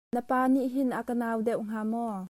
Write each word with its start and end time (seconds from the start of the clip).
Napa 0.15 0.41
nih 0.53 0.67
hin 0.73 0.89
a 0.99 1.01
ka 1.07 1.13
nau 1.21 1.37
deuh 1.47 1.61
hnga 1.65 1.81
maw? 1.91 2.17